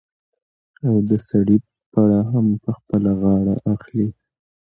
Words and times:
او 0.87 0.95
د 1.09 1.11
سړي 1.29 1.57
پړه 1.91 2.21
هم 2.31 2.45
په 2.63 2.71
خپله 2.77 3.11
غاړه 3.21 3.55
اخلي. 3.73 4.09